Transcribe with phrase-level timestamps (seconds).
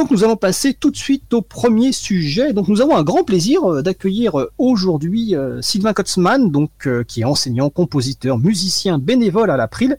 [0.00, 2.54] donc nous allons passer tout de suite au premier sujet.
[2.54, 6.70] Donc nous avons un grand plaisir euh, d'accueillir euh, aujourd'hui euh, Sylvain Kotzmann, donc
[7.06, 9.98] qui est enseignant, compositeur, musicien bénévole à l'April,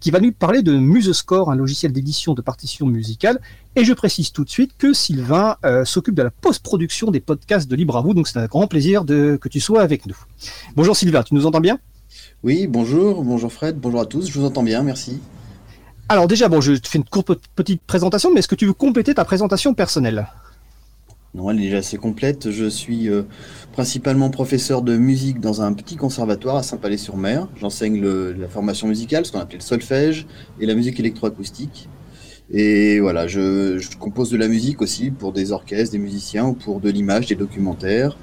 [0.00, 3.40] qui va nous parler de MuseScore, un logiciel d'édition de partitions musicales.
[3.74, 7.76] Et je précise tout de suite que Sylvain s'occupe de la post-production des podcasts de
[7.76, 10.16] Libre à vous, donc c'est un grand plaisir de, que tu sois avec nous.
[10.76, 11.78] Bonjour Sylvain, tu nous entends bien?
[12.42, 15.20] Oui, bonjour, bonjour Fred, bonjour à tous, je vous entends bien, merci.
[16.10, 18.72] Alors déjà, bon, je te fais une courte petite présentation, mais est-ce que tu veux
[18.72, 20.26] compléter ta présentation personnelle?
[21.34, 22.50] Non, elle est déjà assez complète.
[22.50, 23.24] Je suis euh,
[23.72, 27.48] principalement professeur de musique dans un petit conservatoire à Saint-Palais-sur-Mer.
[27.60, 30.26] J'enseigne la formation musicale, ce qu'on appelle le solfège,
[30.58, 31.90] et la musique électroacoustique.
[32.50, 36.80] Et voilà, je, compose de la musique aussi pour des orchestres, des musiciens, ou pour
[36.80, 38.16] de l'image, des documentaires.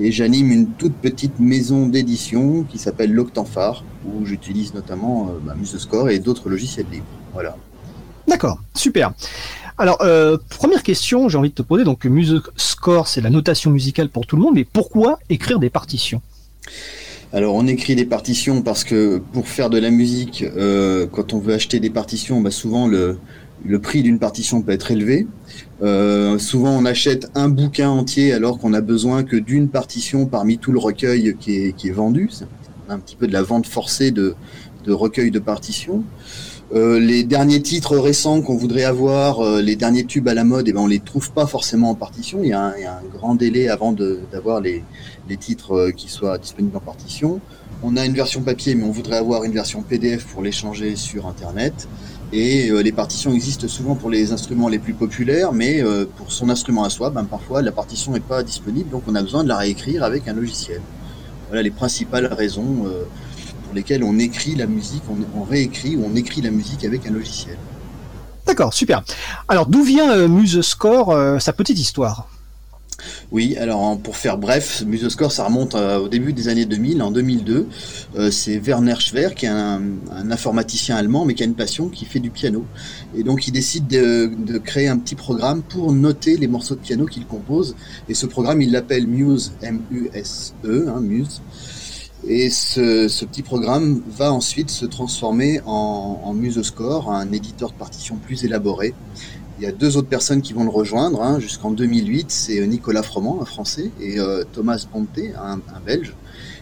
[0.00, 5.54] Et j'anime une toute petite maison d'édition qui s'appelle l'Octanphare, où j'utilise notamment euh, bah,
[5.56, 7.06] MuseScore et d'autres logiciels libres.
[7.32, 7.56] Voilà.
[8.26, 9.12] D'accord, super.
[9.78, 11.84] Alors, euh, première question, j'ai envie de te poser.
[11.84, 16.20] Donc, MuseScore, c'est la notation musicale pour tout le monde, mais pourquoi écrire des partitions?
[17.30, 21.38] Alors on écrit des partitions parce que pour faire de la musique, euh, quand on
[21.38, 23.18] veut acheter des partitions, bah souvent le,
[23.66, 25.26] le prix d'une partition peut être élevé.
[25.82, 30.56] Euh, souvent, on achète un bouquin entier alors qu'on a besoin que d'une partition parmi
[30.56, 32.30] tout le recueil qui est, qui est vendu.
[32.32, 32.46] C'est
[32.88, 34.34] un petit peu de la vente forcée de,
[34.86, 36.04] de recueils de partitions.
[36.74, 40.68] Euh, les derniers titres récents qu'on voudrait avoir, euh, les derniers tubes à la mode,
[40.68, 42.40] eh ben on les trouve pas forcément en partition.
[42.42, 44.84] Il y a un, grand délai avant d'avoir les,
[45.30, 47.40] les, titres euh, qui soient disponibles en partition.
[47.82, 51.26] On a une version papier, mais on voudrait avoir une version PDF pour l'échanger sur
[51.26, 51.88] Internet.
[52.34, 55.82] Et les partitions existent souvent pour les instruments les plus populaires, mais
[56.16, 59.22] pour son instrument à soi, ben, parfois la partition n'est pas disponible, donc on a
[59.22, 60.82] besoin de la réécrire avec un logiciel.
[61.48, 62.84] Voilà les principales raisons
[63.78, 67.06] euh, lesquelles on écrit la musique, on, on, réécrit ou on écrit la musique avec
[67.06, 67.56] un logiciel.
[68.46, 69.02] D'accord, super.
[69.48, 72.28] Alors d'où vient MuseScore, sa petite histoire?
[73.30, 77.10] Oui, alors pour faire bref, Musoscore, ça remonte euh, au début des années 2000, en
[77.10, 77.68] 2002.
[78.16, 79.82] Euh, c'est Werner Schwer, qui est un,
[80.30, 82.64] informaticien allemand, mais qui a une passion, qui fait du piano.
[83.16, 87.06] Et donc il décide de, créer un petit programme pour noter les morceaux de piano
[87.06, 87.76] qu'il compose.
[88.08, 91.40] Et ce programme, il l'appelle Muse, M-U-S-E, hein, Muse.
[92.26, 98.16] Et ce, petit programme va ensuite se transformer en, en Musoscore, un éditeur de partitions
[98.16, 98.94] plus élaboré.
[99.58, 102.30] Il y a deux autres personnes qui vont le rejoindre hein, jusqu'en 2008.
[102.30, 106.14] C'est Nicolas Froment, un Français, et euh, Thomas Ponté, un, Belge.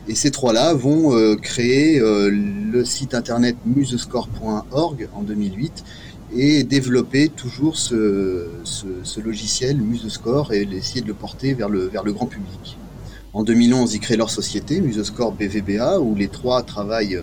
[0.09, 5.85] Et ces trois-là vont euh, créer euh, le site internet musescore.org en 2008
[6.35, 8.49] et développer toujours ce,
[9.23, 12.79] logiciel Musescore et essayer de le porter vers le, vers le grand public.
[13.37, 17.21] En 2011, ils créent leur société, Musescore BVBA, où les trois travaillent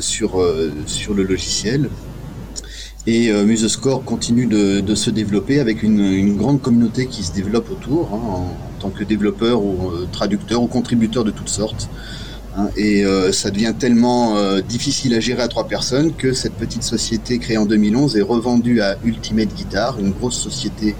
[0.00, 0.44] sur,
[0.86, 1.88] sur le logiciel
[3.08, 8.10] et euh, MuseScore continue de, se développer avec une, grande communauté qui se développe autour,
[8.12, 11.88] hein, en, tant que développeur ou euh, traducteur ou contributeur de toutes sortes.
[12.56, 12.68] Hein.
[12.76, 17.38] et euh, ça devient tellement difficile à gérer à trois personnes que cette petite société
[17.38, 20.94] créée en 2011 est revendue à Ultimate Guitar, une grosse société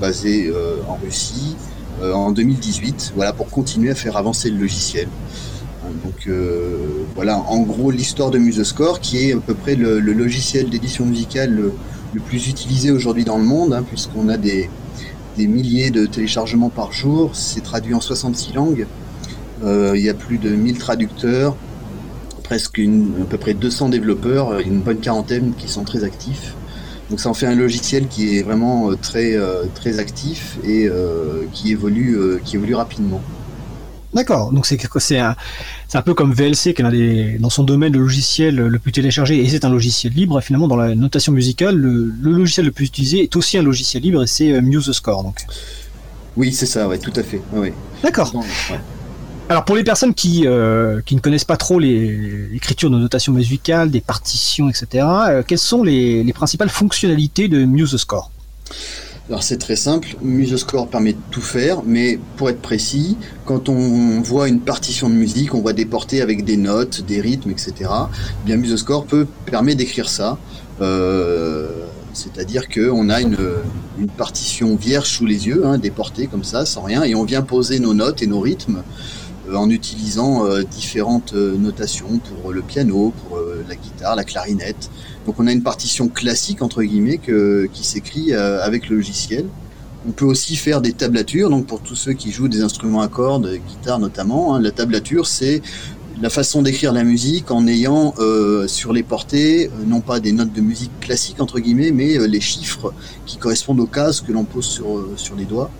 [0.00, 0.52] basée
[0.88, 1.56] en Russie,
[2.02, 5.08] en 2018, voilà, pour continuer à faire avancer le logiciel.
[6.04, 10.68] Donc euh, voilà, en gros l'histoire de MuseScore, qui est à peu près le, logiciel
[10.70, 11.72] d'édition musicale le,
[12.24, 14.70] plus utilisé aujourd'hui dans le monde, hein, puisqu'on a des,
[15.36, 17.36] milliers de téléchargements par jour.
[17.36, 18.86] C'est traduit en 66 langues.
[19.64, 21.56] Euh, il y a plus de 1000 traducteurs,
[22.42, 26.54] presque à peu près 200 développeurs, une bonne quarantaine qui sont très actifs.
[27.10, 29.36] Donc ça en fait un logiciel qui est vraiment euh, très,
[29.74, 30.88] très actif et
[31.52, 33.22] qui, évolue, qui évolue rapidement.
[34.16, 34.50] D'accord.
[34.50, 35.36] Donc c'est c'est un
[35.88, 38.90] c'est un peu comme VLC qui est des, dans son domaine le logiciel le plus
[38.90, 40.40] téléchargé et c'est un logiciel libre.
[40.40, 44.22] finalement dans la notation musicale, le, logiciel le plus utilisé est aussi un logiciel libre
[44.22, 45.22] et c'est euh, MuseScore.
[45.22, 45.40] Donc.
[46.36, 46.88] Oui, c'est ça.
[46.88, 47.40] Ouais, tout à fait.
[48.02, 48.32] D'accord.
[49.48, 53.92] Alors pour les personnes qui euh, qui ne connaissent pas trop l'écriture de notation musicale,
[53.92, 55.06] des partitions, etc.
[55.28, 58.32] Euh, quelles sont les, les principales fonctionnalités de MuseScore?
[59.28, 64.20] Alors c'est très simple, MuseScore permet de tout faire, mais pour être précis, quand on
[64.20, 67.74] voit une partition de musique, on voit des portées avec des notes, des rythmes, etc.
[67.80, 70.38] Eh bien MuseScore peut permettre d'écrire ça.
[70.80, 71.68] Euh,
[72.12, 73.36] c'est-à-dire qu'on a une,
[73.98, 77.24] une, partition vierge sous les yeux, hein, des portées comme ça, sans rien, et on
[77.24, 78.82] vient poser nos notes et nos rythmes
[79.54, 83.38] en utilisant euh, différentes notations pour le piano, pour
[83.68, 84.90] la guitare, la clarinette,
[85.26, 89.46] donc on a une partition classique entre guillemets qui s'écrit euh, avec le logiciel.
[90.08, 91.50] On peut aussi faire des tablatures.
[91.50, 95.26] Donc pour tous ceux qui jouent des instruments à cordes, guitare notamment, hein, la tablature
[95.26, 95.62] c'est
[96.22, 98.14] la façon d'écrire la musique en ayant
[98.68, 102.94] sur les portées non pas des notes de musique classiques entre guillemets, mais les chiffres
[103.26, 105.70] qui correspondent aux cases que l'on pose sur, sur les doigts.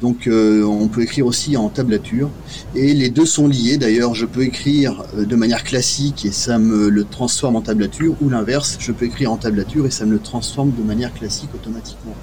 [0.00, 2.30] Donc euh, on peut écrire aussi en tablature.
[2.74, 3.78] Et les deux sont liés.
[3.78, 8.14] D'ailleurs, je peux écrire euh, de manière classique et ça me le transforme en tablature,
[8.20, 11.50] ou l'inverse, je peux écrire en tablature et ça me le transforme de manière classique
[11.54, 12.14] automatiquement.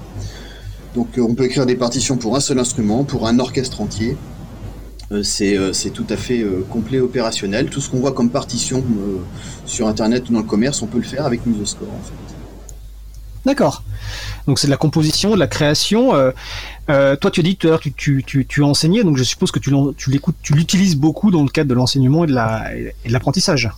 [0.94, 4.16] Donc euh, on peut écrire des partitions pour un seul instrument, pour un orchestre entier.
[5.22, 7.68] C'est tout à fait complet opérationnel.
[7.68, 8.82] Tout ce qu'on voit comme partition
[9.64, 12.33] sur Internet ou dans le commerce, on peut le faire avec Musoscore en fait.
[13.44, 13.82] D'accord.
[14.46, 16.14] Donc c'est de la composition, de la création.
[16.14, 16.30] Euh,
[16.90, 19.58] euh, toi, tu as dit tout tu, tu, tu, as enseigné, donc je suppose que
[19.58, 22.34] tu, tu l'écoutes, tu l'utilises beaucoup dans le cadre de l'enseignement et de
[23.10, 23.70] l'apprentissage.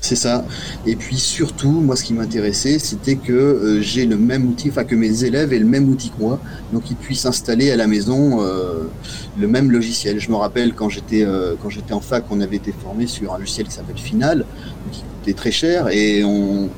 [0.00, 0.44] C'est ça.
[0.86, 4.84] Et puis surtout, moi, ce qui m'intéressait, c'était que euh, j'ai le même outil, enfin
[4.84, 6.40] que mes élèves aient le même outil que moi,
[6.72, 8.40] donc ils puissent installer à la maison
[9.38, 10.20] le même logiciel.
[10.20, 11.26] Je me rappelle quand j'étais
[11.62, 14.44] quand j'étais en fac, on avait été formé sur un logiciel qui s'appelle Final,
[14.92, 16.70] qui coûtait très cher, et on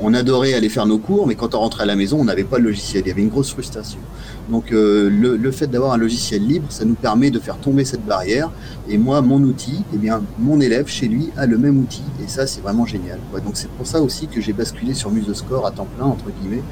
[0.00, 2.44] on adorait aller faire nos cours, mais quand on rentrait à la maison, on n'avait
[2.44, 3.02] pas le logiciel.
[3.06, 3.98] Il y avait une grosse frustration.
[4.50, 8.04] Donc euh, le, fait d'avoir un logiciel libre, ça nous permet de faire tomber cette
[8.04, 8.50] barrière.
[8.88, 12.04] Et moi, mon outil, eh bien, mon élève chez lui a le même outil.
[12.22, 13.18] Et ça, c'est vraiment génial.
[13.44, 16.62] Donc c'est pour ça aussi que j'ai basculé sur MuseScore à temps plein, entre guillemets,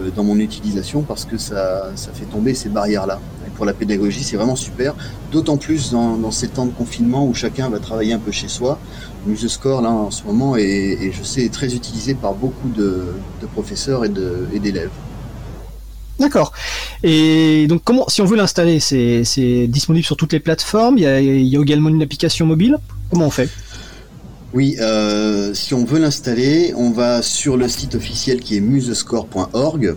[0.00, 3.20] euh, dans mon utilisation, parce que ça, ça fait tomber ces barrières-là.
[3.46, 4.94] Et pour la pédagogie, c'est vraiment super.
[5.30, 8.48] D'autant plus dans, dans ces temps de confinement où chacun va travailler un peu chez
[8.48, 8.78] soi.
[9.26, 13.04] MuseScore, là, en ce moment, est, je sais, très utilisé par beaucoup de,
[13.54, 14.08] professeurs et
[14.58, 14.90] d'élèves.
[16.18, 16.52] D'accord.
[17.02, 20.98] Et donc, comment, si on veut l'installer, c'est disponible sur toutes les plateformes?
[20.98, 22.78] Il y, a, il y a également une application mobile?
[23.10, 23.48] Comment on fait?
[24.54, 29.96] Oui, euh, si on veut l'installer, on va sur le site officiel qui est musescore.org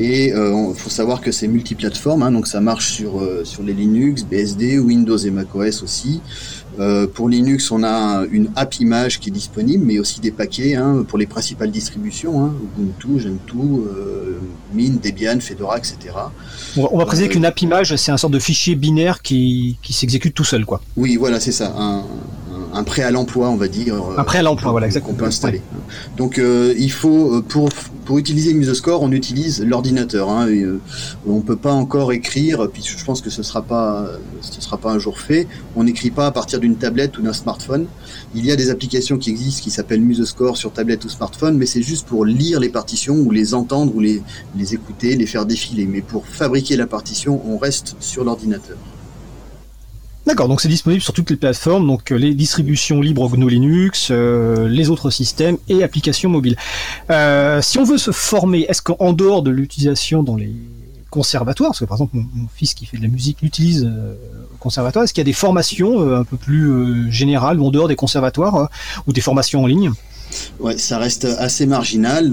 [0.00, 3.62] et il euh, faut savoir que c'est multiplateforme, hein, donc ça marche sur, euh, sur
[3.62, 6.20] les Linux, BSD, Windows et macOS aussi.
[6.78, 10.74] Euh, pour Linux, on a une app image qui est disponible, mais aussi des paquets
[10.74, 14.40] hein, pour les principales distributions, hein, Ubuntu, Gentoo, euh,
[14.72, 15.96] Mint, Debian, Fedora, etc.
[16.76, 20.34] On va, préciser qu'une app image, c'est un sorte de fichier binaire qui, qui s'exécute
[20.34, 20.80] tout seul, quoi.
[20.96, 21.74] Oui, voilà, c'est ça.
[21.76, 22.04] Un,
[22.72, 23.94] un prêt à l'emploi, on va dire.
[23.94, 25.12] Euh, un prêt à l'emploi, voilà, exactement.
[25.12, 25.60] Qu'on peut installer.
[26.16, 27.68] Donc, euh, il faut, euh, pour,
[28.04, 30.30] pour utiliser MuseScore, on utilise l'ordinateur.
[30.30, 30.48] Hein,
[31.26, 34.06] on peut pas encore écrire, puis je pense que ce sera pas,
[34.40, 35.46] ce sera pas un jour fait.
[35.76, 37.86] On n'écrit pas à partir d'une tablette ou d'un smartphone.
[38.34, 41.66] Il y a des applications qui existent qui s'appellent MuseScore sur tablette ou smartphone, mais
[41.66, 44.22] c'est juste pour lire les partitions ou les entendre ou les,
[44.56, 45.86] les écouter, les faire défiler.
[45.86, 48.76] Mais pour fabriquer la partition, on reste sur l'ordinateur.
[50.24, 54.08] D'accord, donc c'est disponible sur toutes les plateformes, donc euh, les distributions libres GNU Linux,
[54.12, 56.56] euh, les autres systèmes et applications mobiles.
[57.10, 60.52] Euh, si on veut se former, est-ce qu'en dehors de l'utilisation dans les
[61.12, 65.04] conservatoires, parce que par exemple mon, fils qui fait de la musique l'utilise au conservatoire,
[65.04, 68.70] est-ce qu'il y a des formations un peu plus générales ou en dehors des conservatoires
[69.06, 69.92] ou des formations en ligne?
[70.60, 72.32] Ouais, ça reste assez marginal.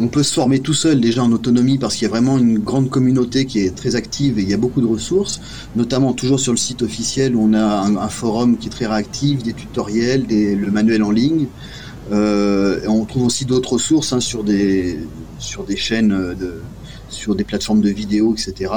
[0.00, 2.58] On peut se former tout seul déjà en autonomie parce qu'il y a vraiment une
[2.58, 5.40] grande communauté qui est très active et il y a beaucoup de ressources,
[5.76, 9.42] notamment toujours sur le site officiel où on a un, forum qui est très réactif,
[9.42, 11.46] des tutoriels, le manuel en ligne.
[12.10, 14.98] Euh, on trouve aussi d'autres ressources hein, sur des
[15.76, 16.62] chaînes de
[17.08, 18.70] sur des plateformes de vidéos, etc.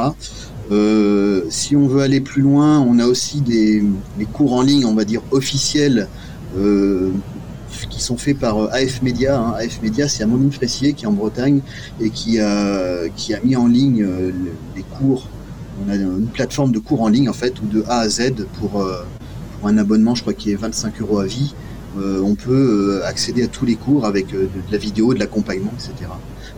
[0.72, 3.84] Euh, si on veut aller plus loin, on a aussi des,
[4.32, 6.08] cours en ligne, on va dire officiels,
[6.58, 7.12] euh,
[7.90, 9.38] qui sont faits par euh, AF Media.
[9.38, 9.54] Hein.
[9.60, 11.62] AF Media, c'est Amandine Fressier qui est en Bretagne
[12.00, 13.04] et qui a,
[13.44, 14.08] mis en ligne
[14.76, 15.28] les cours.
[15.86, 18.34] On a une plateforme de cours en ligne en fait, ou de A à Z
[18.60, 21.54] pour, pour un abonnement, je crois qui est 25 euros à vie.
[21.98, 26.12] on peut accéder à tous les cours avec de la vidéo, de l'accompagnement, etc.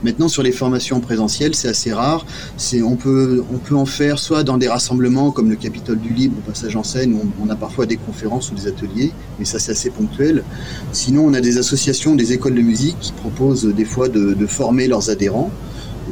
[0.04, 2.26] Maintenant, sur les formations présentielles, c'est assez rare.
[2.58, 6.14] C'est, on, peut, on peut en faire soit dans des rassemblements comme le Capitole du
[6.14, 9.46] Libre, au passage en scène, où on, a parfois des conférences ou des ateliers, mais
[9.46, 10.44] ça c'est assez ponctuel.
[10.92, 14.88] Sinon, on a des associations, des écoles de musique qui proposent des fois de, former
[14.88, 15.52] leurs adhérents.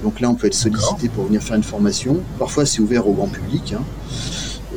[0.04, 2.22] donc là, on peut être sollicité pour venir faire une formation.
[2.40, 3.74] Parfois, c'est ouvert au grand public.
[3.78, 3.84] Hein.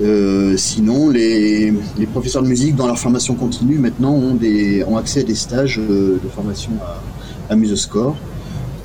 [0.02, 1.72] Euh, sinon, les,
[2.12, 5.78] professeurs de musique, dans leur formation continue, maintenant, ont, des, ont accès à des stages
[5.78, 8.16] euh, de formation à, à Musescore.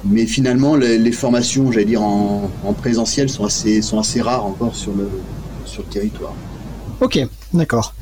[0.06, 4.94] Mais finalement, les, formations, j'allais dire, en, présentiel sont assez, sont assez rares encore sur
[4.94, 5.10] le,
[5.65, 6.34] sur le territoire.
[7.01, 7.20] Ok,
[7.53, 7.94] d'accord.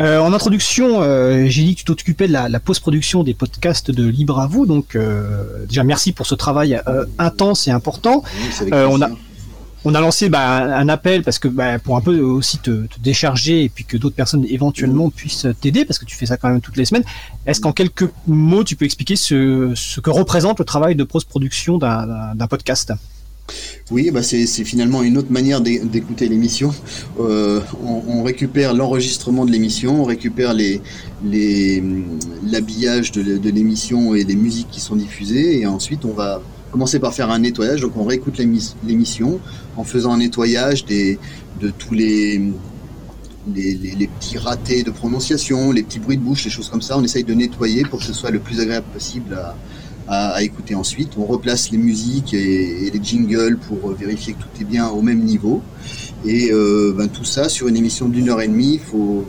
[0.00, 4.06] Euh, en introduction, euh, j'ai dit que tu t'occupais de la, post-production des podcasts de
[4.06, 6.80] Libre à vous, donc euh, déjà merci pour ce travail
[7.18, 8.22] intense et important.
[8.72, 9.10] on a
[9.84, 13.64] on a lancé bah, un appel parce que bah, pour un peu aussi te, décharger
[13.64, 15.12] et puis que d'autres personnes éventuellement mm.
[15.12, 17.04] puissent t'aider parce que tu fais ça quand même toutes les semaines.
[17.46, 21.78] Est-ce qu'en quelques mots tu peux expliquer ce, ce que représente le travail de post-production
[21.78, 22.92] d'un podcast?
[23.90, 26.72] Oui, bah c'est finalement une autre manière d'écouter l'émission.
[27.18, 30.80] Euh, on, récupère l'enregistrement de l'émission, on récupère les
[32.44, 36.98] l'habillage de, de l'émission et les musiques qui sont diffusées, et ensuite on va commencer
[36.98, 37.80] par faire un nettoyage.
[37.80, 39.40] Donc on réécoute l'émission
[39.76, 41.18] en faisant un nettoyage des,
[41.60, 42.40] de tous les,
[43.54, 46.98] les, petits ratés de prononciation, les petits bruits de bouche, les choses comme ça.
[46.98, 49.54] On essaye de nettoyer pour que ce soit le plus agréable possible à,
[50.10, 51.12] à, écouter ensuite.
[51.16, 55.20] On replace les musiques et, les jingles pour vérifier que tout est bien au même
[55.20, 55.62] niveau.
[56.24, 59.24] Et euh, ben, tout ça sur une émission d'une heure et demie, il faut,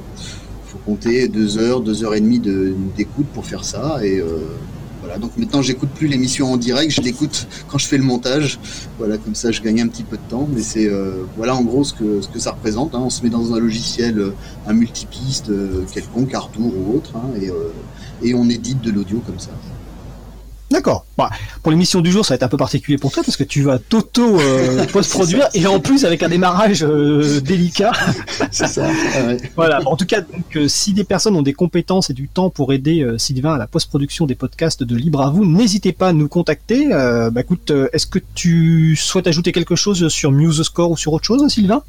[0.66, 2.42] faut compter deux heures, deux heures et demie
[2.98, 4.00] d'écoute pour faire ça.
[4.04, 4.40] Et euh,
[5.02, 8.60] voilà, donc maintenant j'écoute plus l'émission en direct, je l'écoute quand je fais le montage.
[8.98, 10.48] Voilà, comme ça je gagne un petit peu de temps.
[10.54, 12.96] Mais c'est euh, voilà en gros ce que, ce que ça représente.
[12.96, 13.02] Hein.
[13.04, 14.34] On se met dans un logiciel,
[14.68, 15.52] un multipiste
[15.92, 17.50] quelconque, Ardour ou autre, hein, et,
[18.28, 19.52] et on édite de l'audio comme ça.
[20.72, 21.06] D'accord.
[21.18, 21.30] Bah,
[21.62, 23.62] pour l'émission du jour, ça va être un peu particulier pour toi parce que tu
[23.62, 27.92] vas t'auto euh, post-produire et en plus avec un démarrage euh, délicat.
[28.52, 28.90] C'est ça.
[29.56, 29.82] Voilà.
[29.86, 32.72] En tout cas, donc, euh, si des personnes ont des compétences et du temps pour
[32.72, 36.28] aider Sylvain à la post-production des podcasts de Libre à vous, n'hésitez pas à nous
[36.28, 36.88] contacter.
[36.90, 41.46] bah écoute, est-ce que tu souhaites ajouter quelque chose sur MuseScore ou sur autre chose,
[41.52, 41.84] Sylvain?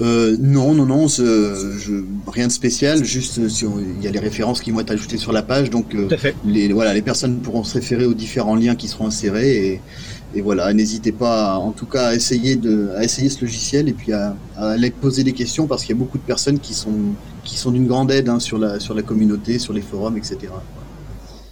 [0.00, 3.04] Euh, non, non, non, je, rien de spécial.
[3.04, 5.70] Juste, euh, si il y a les références qui vont être ajoutées sur la page,
[5.70, 6.08] donc euh,
[6.44, 9.80] les, voilà, les personnes pourront se référer aux différents liens qui seront insérés et,
[10.34, 13.92] et voilà, n'hésitez pas, en tout cas, à essayer de, à essayer ce logiciel et
[13.92, 16.72] puis à, à aller poser des questions parce qu'il y a beaucoup de personnes qui
[16.72, 16.94] sont,
[17.44, 20.52] qui sont d'une grande aide hein, sur la, sur la communauté, sur les forums, etc.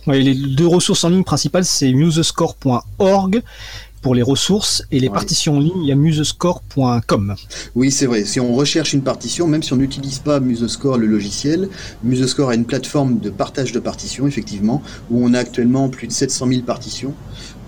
[0.07, 3.43] les deux ressources en ligne principales, c'est musescore.org
[4.09, 7.35] pour les ressources et les partitions en ligne, il y a musescore.com.
[7.75, 8.25] Oui, c'est vrai.
[8.25, 11.69] Si on recherche une partition, même si on n'utilise pas Musescore, le logiciel,
[12.03, 16.13] Musescore a une plateforme de partage de partitions, effectivement, où on a actuellement plus de
[16.13, 17.13] 700 000 partitions.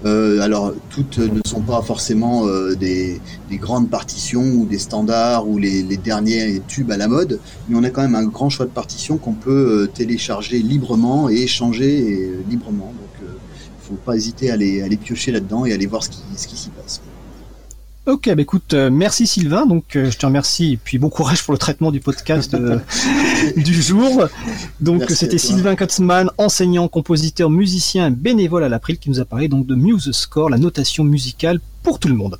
[0.06, 3.20] Euh, alors, toutes ne sont pas forcément euh, des,
[3.58, 7.90] grandes partitions ou des standards ou les, derniers tubes à la mode, mais on a
[7.90, 12.94] quand même un grand choix de partitions qu'on peut euh, télécharger librement et échanger librement
[13.90, 16.56] faut pas hésiter à aller, à piocher là-dedans et aller voir ce qui, ce qui
[16.56, 17.00] s'y passe.
[18.06, 19.66] Ok, bah écoute, euh, merci Sylvain.
[19.66, 22.78] Donc, euh, je te remercie et puis bon courage pour le traitement du podcast euh,
[23.56, 24.26] du jour.
[24.80, 29.66] Donc, c'était Sylvain Kotzmann, enseignant, compositeur, musicien, bénévole à l'April, qui nous a parlé donc
[29.66, 32.38] de Muse Score, la notation musicale pour tout le monde.